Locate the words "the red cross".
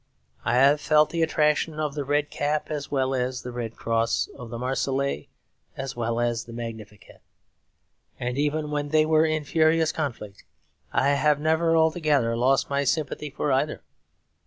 3.43-4.27